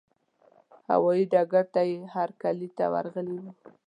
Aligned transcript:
هوايي 0.91 1.23
ډګر 1.33 1.65
ته 1.73 1.81
یې 1.89 1.97
هرکلي 2.15 2.69
ته 2.77 2.85
ورغلي 2.93 3.37
وو. 3.41 3.51